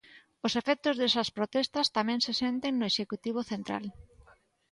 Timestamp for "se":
2.25-2.33